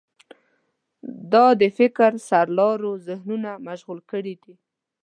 [1.33, 4.55] دا د فکر سرلارو ذهنونه مشغول کړي دي.